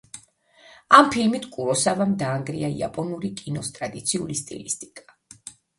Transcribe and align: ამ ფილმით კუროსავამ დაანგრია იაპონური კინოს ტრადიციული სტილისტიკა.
ამ 0.99 1.11
ფილმით 1.15 1.45
კუროსავამ 1.57 2.17
დაანგრია 2.23 2.73
იაპონური 2.81 3.33
კინოს 3.43 3.73
ტრადიციული 3.79 4.43
სტილისტიკა. 4.45 5.21